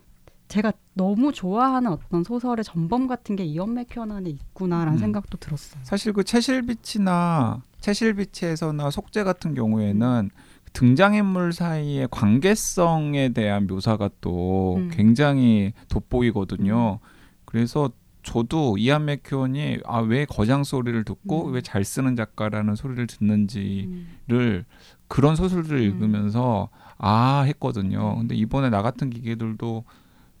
[0.47, 4.97] 제가 너무 좋아하는 어떤 소설의 전범 같은 게 이언 맥큐언 안에 있구나라는 음.
[4.97, 5.81] 생각도 들었어요.
[5.83, 10.29] 사실 그 채실비치나 채실비치에서나 속죄 같은 경우에는
[10.73, 14.89] 등장인물 사이의 관계성에 대한 묘사가 또 음.
[14.91, 16.99] 굉장히 돋보이거든요.
[17.45, 17.89] 그래서
[18.27, 21.53] 저도 이안 맥큐언이 아 왜 거장 소리를 듣고 음.
[21.53, 23.85] 왜잘 쓰는 작가라는 소리를 듣는지를
[24.29, 24.65] 음.
[25.07, 25.83] 그런 소설들을 음.
[25.83, 28.17] 읽으면서 아 했거든요.
[28.17, 29.85] 근데 이번에 나 같은 기계들도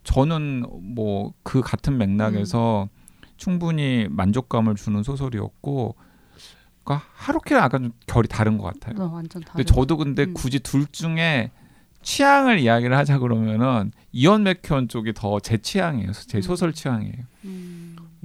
[0.03, 2.89] 저는 뭐 그 같은 맥락에서
[3.37, 5.95] 충분히 만족감을 주는 소설이었고
[6.83, 8.95] 그러니까 하루키랑 약간 좀 결이 다른 것 같아요.
[8.95, 9.53] 너 완전 다르.
[9.57, 10.33] 근데 저도 근데 음.
[10.33, 11.51] 굳이 둘 중에
[12.01, 16.11] 취향을 이야기를 하자 그러면은 이언 맥큐언 쪽이 더 제 취향이에요.
[16.13, 16.41] 제 음.
[16.41, 17.23] 소설 취향이에요.
[17.45, 17.66] 음.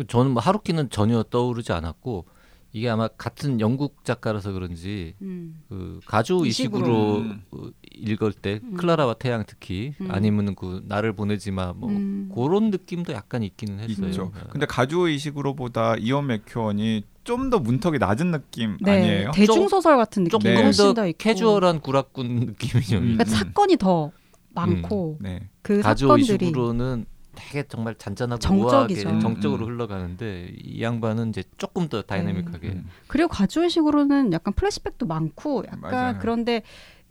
[0.07, 2.27] 저는 뭐 하루키는 전혀 떠오르지 않았고
[2.75, 5.63] 이게 아마 같은 영국 작가라서 그런지 음.
[5.69, 7.19] 그 가주 이식으로.
[7.19, 7.43] 음.
[7.53, 8.75] 어, 읽을 때 음.
[8.75, 10.09] 클라라와 태양 특히 음.
[10.11, 12.31] 아니면 그 나를 보내지 마뭐 음.
[12.35, 14.07] 그런 느낌도 약간 있기는 했어요.
[14.09, 14.33] 있죠.
[14.35, 14.41] 네.
[14.51, 19.31] 근데 가주 이식으로보다 이언 맥큐언이 좀 더 문턱이 낮은 느낌 네, 아니에요?
[19.33, 20.73] 대중 소설 같은 느낌 조금 네.
[20.73, 21.13] 더.
[21.19, 23.03] 캐주얼한 구락군 느낌이 좀 음.
[23.03, 23.27] 그러니까 있는.
[23.27, 24.11] 사건이 더
[24.55, 25.49] 많고 네.
[25.63, 29.09] 그 가주 사건들이 이식으로는 되게 정말 잔잔하고 정적이죠.
[29.09, 29.75] 우아하게 정적으로 음, 음.
[29.75, 32.89] 흘러가는데 이 양반은 이제 조금 더 다이내믹하게 음.
[33.07, 36.19] 그리고 가주의식으로는 약간 플래시백도 많고 약간 맞아요.
[36.21, 36.63] 그런데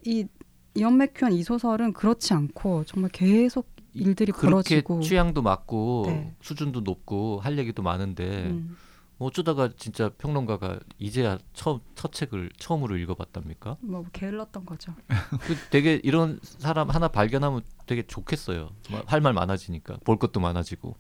[0.06, 0.26] 이
[0.74, 6.34] 이언 맥큐언 이 소설은 그렇지 않고 정말 계속 일들이 그렇게 벌어지고 취향도 맞고 네.
[6.42, 8.78] 수준도 높고 할 얘기도 많은데 음.
[9.26, 13.78] 어쩌다가 진짜 평론가가 이제야 처음 첫 책을 처음으로 읽어봤답니까?
[13.82, 14.94] 뭐 게을렀던 거죠.
[15.42, 18.70] 그 되게 이런 사람 하나 발견하면 되게 좋겠어요.
[19.06, 20.96] 할 말 많아지니까 볼 것도 많아지고.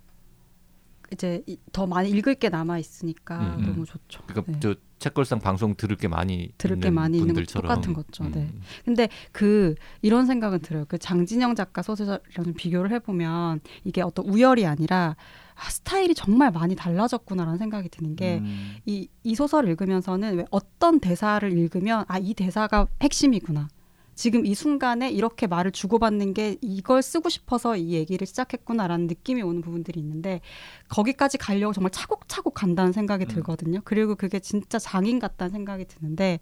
[1.13, 3.65] 이제 이- 더 많이 읽을 게 남아 있으니까 음, 음.
[3.65, 4.21] 너무 좋죠.
[4.27, 4.59] 그러니까 네.
[4.61, 8.23] 저 책걸상 방송 들을 게 많이 들을 게 많이 분들처럼 똑같은 거죠.
[8.29, 8.43] 네.
[8.43, 8.61] 음.
[8.85, 10.85] 근데 그 이런 생각은 들어요.
[10.87, 15.17] 그 장진영 작가 소설이랑 좀 비교를 해보면 이게 어떤 우열이 아니라
[15.61, 18.77] 아, 스타일이 정말 많이 달라졌구나라는 생각이 드는 게 음.
[18.85, 23.67] 이, 이 소설을 읽으면서는 왜 어떤 대사를 읽으면 아 이 대사가 핵심이구나.
[24.13, 29.61] 지금 이 순간에 이렇게 말을 주고받는 게 이걸 쓰고 싶어서 이 얘기를 시작했구나라는 느낌이 오는
[29.61, 30.41] 부분들이 있는데
[30.89, 33.27] 거기까지 가려고 정말 차곡차곡 간다는 생각이 음.
[33.27, 33.81] 들거든요.
[33.83, 36.39] 그리고 그게 진짜 장인 같다는 생각이 드는데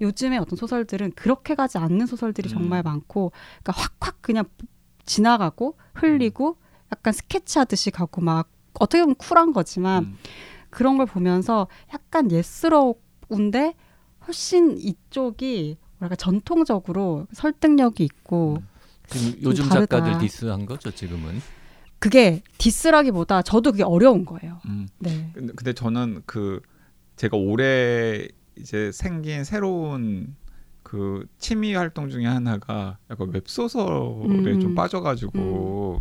[0.00, 2.52] 요즘에 어떤 소설들은 그렇게 가지 않는 소설들이 음.
[2.52, 4.44] 정말 많고 그러니까 확확 그냥
[5.06, 6.58] 지나가고 흘리고
[6.92, 8.50] 약간 스케치하듯이 가고 막
[8.80, 10.18] 어떻게 보면 쿨한 거지만 음.
[10.70, 13.74] 그런 걸 보면서 약간 예스러운데
[14.26, 18.62] 훨씬 이쪽이 뭐랄까 전통적으로 설득력이 있고
[19.08, 19.98] 지금 요즘 다르다.
[19.98, 21.40] 작가들 디스한 거죠 지금은.
[21.98, 24.60] 그게 디스라기보다 저도 그게 어려운 거예요.
[24.66, 24.88] 음.
[24.98, 25.30] 네.
[25.32, 26.60] 근데, 근데 저는 그
[27.16, 28.26] 제가 올해
[28.58, 30.36] 이제 생긴 새로운
[30.82, 34.60] 그 취미 활동 중에 하나가 약간 웹소설에 음.
[34.60, 36.00] 좀 빠져가지고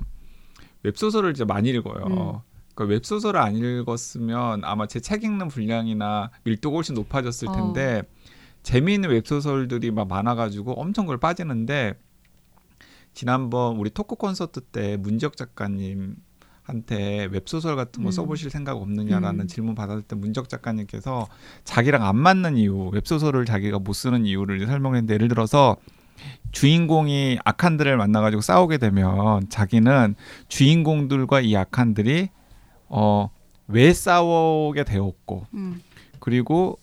[0.84, 2.44] 웹소설을 이제 많이 읽어요.
[2.74, 2.76] 음.
[2.76, 7.52] 그러니까 웹소설을 안 읽었으면 아마 제 책 읽는 분량이나 밀도가 훨씬 높아졌을 어.
[7.52, 8.04] 텐데
[8.64, 11.94] 재미있는 웹소설들이 막 많아가지고 엄청 그걸 빠지는데
[13.14, 16.16] 지난번 우리 토크 콘서트 때 문지혁 작가님
[16.64, 18.12] 한테 웹소설 같은 거 음.
[18.12, 19.48] 써보실 생각 없느냐라는 음.
[19.48, 21.28] 질문 받았을 때 문적 작가님께서
[21.66, 25.76] 자기랑 안 맞는 이유 웹소설을 자기가 못 쓰는 이유를 설명했는데 예를 들어서
[26.54, 30.16] 주인공이 악한들을 만나가지고 싸우게 되면 자기는
[30.48, 32.30] 주인공들과 이 악한들이
[32.94, 33.30] 어
[33.68, 35.82] 왜 싸우게 되었고 음.
[36.20, 36.78] 그리고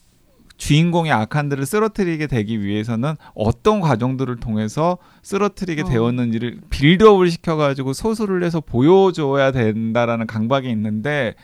[0.56, 5.84] 주인공의 악한들을 쓰러뜨리게 되기 위해서는 어떤 과정들을 통해서 쓰러뜨리게 어.
[5.86, 11.34] 되었는지를 빌드업을 시켜가지고 소설을 해서 보여줘야 된다라는 강박이 있는데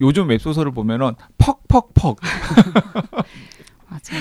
[0.00, 2.18] 요즘 웹소설을 보면은 퍽퍽퍽.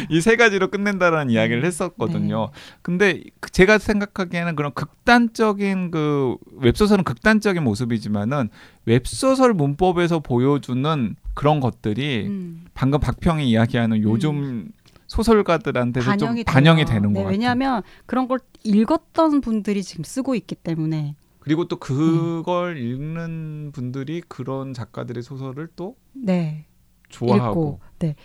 [0.09, 2.49] 이 세 가지로 끝낸다라는 이야기를 음, 했었거든요.
[2.81, 8.49] 근데 그 제가 생각하기에는 그런 극단적인 그 웹소설은 극단적인 모습이지만은
[8.85, 12.65] 웹소설 문법에서 보여주는 그런 것들이 음.
[12.73, 14.69] 방금 박평이 이야기하는 요즘
[15.07, 16.93] 소설가들한테서 좀 반영이 돼요.
[16.95, 17.31] 되는 네, 것 같아요.
[17.31, 21.15] 왜냐하면 그런 걸 읽었던 분들이 지금 쓰고 있기 때문에.
[21.39, 26.65] 그리고 또 그걸 읽는 분들이 그런 작가들의 소설을 또 네.
[27.09, 27.39] 좋아하고.
[27.49, 27.79] 읽고.
[27.99, 28.15] 네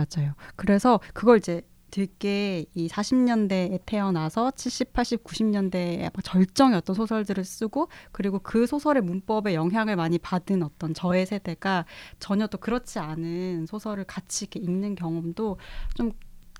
[0.00, 0.34] 맞아요.
[0.56, 8.38] 그래서 그걸 이제 되게 이 40년대에 태어나서 70, 80, 90년대에 절정의 어떤 소설들을 쓰고 그리고
[8.38, 11.84] 그 소설의 문법에 영향을 많이 받은 어떤 저의 세대가
[12.18, 15.58] 전혀 또 그렇지 않은 소설을 같이 이렇게 읽는 경험도
[15.94, 16.12] 좀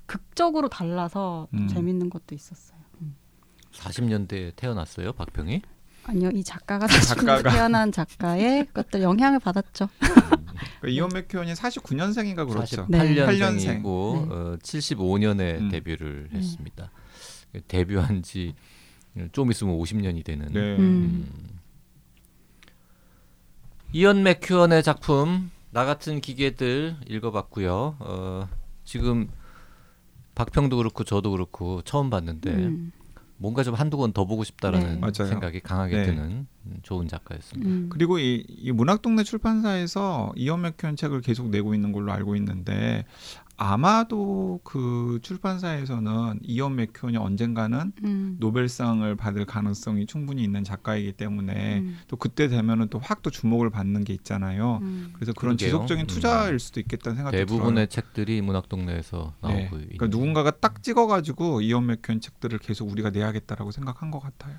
[0.05, 1.67] 극적으로 달라서 좀 음.
[1.67, 2.79] 재밌는 것도 있었어요.
[3.01, 3.15] 음.
[3.71, 5.61] 40년대에 태어났어요 박평이.
[6.03, 7.49] 아니요, 이 작가가 40년대 작가가.
[7.51, 9.87] 태어난 작가의 것들 영향을 받았죠.
[10.81, 12.85] 그 이온 맥큐언이 49년생인가 그렇죠.
[12.89, 13.15] 네.
[13.15, 14.33] 48년생이고 네.
[14.33, 15.69] 어, 75년에 음.
[15.69, 16.39] 데뷔를 네.
[16.39, 16.91] 했습니다.
[17.67, 18.53] 데뷔한 지
[19.31, 20.47] 좀 있으면 50년이 되는.
[20.47, 20.77] 네.
[20.77, 21.27] 음.
[23.93, 27.97] 이언 맥큐언의 작품 나 같은 기계들 읽어봤고요.
[27.99, 28.49] 어,
[28.85, 29.29] 지금
[30.35, 32.91] 박평도 그렇고 저도 그렇고 처음 봤는데 음.
[33.41, 35.11] 뭔가 좀 한두 권 더 보고 싶다라는 네.
[35.25, 36.05] 생각이 강하게 네.
[36.05, 37.69] 드는 음, 좋은 작가였습니다.
[37.69, 37.89] 음.
[37.89, 43.05] 그리고 이, 이 문학동네 출판사에서 이연 맥현 책을 계속 내고 있는 걸로 알고 있는데
[43.63, 48.37] 아마도 그 출판사에서는 이연 맥현이 언젠가는 음.
[48.39, 51.97] 노벨상을 받을 가능성이 충분히 있는 작가이기 때문에 음.
[52.07, 54.79] 또 그때 되면은 또 확 또 주목을 받는 게 있잖아요.
[54.81, 55.11] 음.
[55.13, 55.67] 그래서 그런 그러게요.
[55.67, 56.07] 지속적인 음.
[56.07, 59.63] 투자일 수도 있겠다는 생각이 대부분의 책들이 문학 동네에서 나오고 네.
[59.63, 59.97] 있는.
[59.97, 64.55] 그러니까 누군가가 딱 찍어가지고 이연 맥현 책들을 계속 우리가 내야겠다라고 생각한 것 같아요.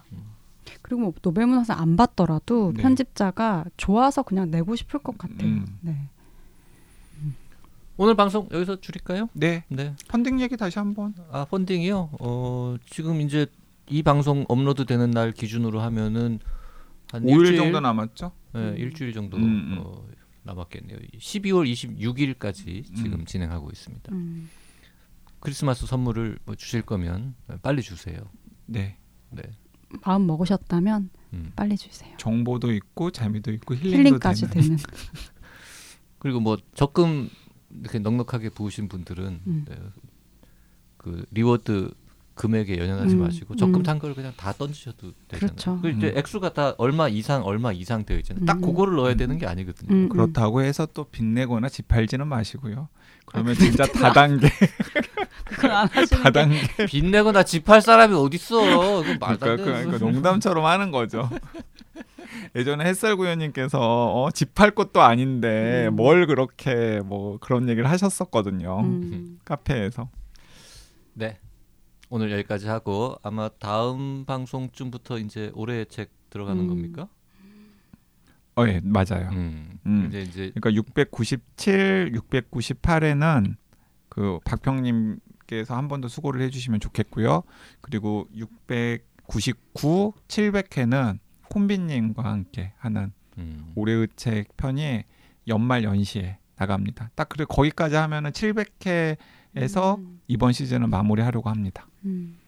[0.81, 2.83] 그리고 뭐 노벨문학상 안 받더라도 네.
[2.83, 5.49] 편집자가 좋아서 그냥 내고 싶을 것 같아요.
[5.49, 5.67] 음.
[5.81, 6.09] 네.
[7.97, 9.29] 오늘 방송 여기서 줄일까요?
[9.35, 9.95] 네, 네.
[10.09, 11.15] 펀딩 얘기 다시 한번.
[11.31, 12.11] 아 펀딩이요.
[12.21, 13.47] 어 지금 이제
[13.89, 16.39] 이 방송 업로드 되는 날 기준으로 하면은
[17.11, 18.33] 한 5일 일주일 정도 남았죠?
[18.55, 18.75] 네, 음.
[18.79, 19.79] 일주일 정도 음, 음.
[19.81, 20.07] 어,
[20.45, 20.99] 남았겠네요.
[21.19, 23.25] 12월 26일까지 지금 음.
[23.27, 24.13] 진행하고 있습니다.
[24.15, 24.49] 음.
[25.41, 28.17] 크리스마스 선물을 뭐 주실 거면 빨리 주세요.
[28.65, 28.97] 네.
[29.31, 29.43] 네.
[30.07, 31.53] 마음 먹으셨다면 음.
[31.55, 32.15] 빨리 주세요.
[32.17, 34.63] 정보도 있고 재미도 있고 힐링도 힐링까지 되는.
[34.63, 34.77] 되는.
[36.19, 37.29] 그리고 뭐 적금
[37.81, 39.65] 이렇게 넉넉하게 부으신 분들은 음.
[39.69, 39.77] 네,
[40.97, 41.91] 그 reward
[42.35, 43.83] 금액에 연연하지 음, 마시고 적금 음.
[43.83, 45.55] 탄걸 그냥 다 던지셔도 되잖아요.
[45.55, 45.79] 그렇죠.
[45.83, 46.17] 그 이제 음.
[46.19, 48.47] 액수가 다 얼마 이상 얼마 이상 되어 있잖아요.
[48.47, 48.63] 딱 음.
[48.63, 49.17] 그거를 넣어야 음.
[49.19, 49.95] 되는 게 아니거든요.
[49.95, 50.09] 음, 음.
[50.09, 52.89] 그렇다고 해서 또 빚내거나 집 팔지는 마시고요.
[53.27, 54.49] 그러면 아, 진짜 다단계,
[55.45, 56.87] 그걸 안 하시는 게 다단계.
[56.87, 59.03] 빚 내거나 집 팔 사람이 어딨어?
[59.03, 59.99] 그건 말도 그러니까, 안 되는 그러니까.
[59.99, 61.29] 농담처럼 하는 거죠.
[62.55, 65.97] 예전에 햇살 구현님께서 어, 집팔 것도 아닌데 음.
[65.97, 68.81] 뭘 그렇게 뭐 그런 얘기를 하셨었거든요.
[68.81, 69.38] 음.
[69.45, 70.11] 카페에서.
[71.15, 71.38] 네.
[72.11, 76.69] 오늘 여기까지 하고 아마 다음 방송쯤부터 이제 올해의 책 들어가는 음.
[76.69, 77.09] 겁니까?
[78.55, 79.31] 어, 예, 맞아요.
[79.33, 79.79] 음.
[79.87, 80.07] 음.
[80.09, 83.55] 이제 이제 그러니까 697, 698에는
[84.11, 87.45] 그 박평님께서 한 번 더 수고를 해주시면 좋겠고요.
[87.81, 91.19] 그리고 699, 700회는
[91.53, 93.73] 콤비님과 함께 하는 음.
[93.75, 95.03] 올해의 책 편이
[95.49, 97.11] 연말 연시에 나갑니다.
[97.15, 100.21] 딱 그래 거기까지 하면은 700회에서 음.
[100.29, 101.87] 이번 시즌을 마무리하려고 합니다.
[102.05, 102.38] 음.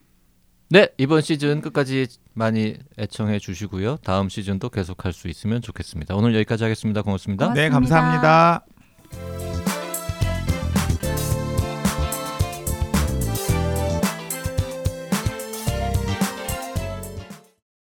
[0.70, 3.98] 네 이번 시즌 끝까지 많이 애청해 주시고요.
[3.98, 6.16] 다음 시즌도 계속할 수 있으면 좋겠습니다.
[6.16, 7.02] 오늘 여기까지 하겠습니다.
[7.02, 7.46] 고맙습니다.
[7.46, 7.62] 고맙습니다.
[7.62, 8.64] 네, 감사합니다.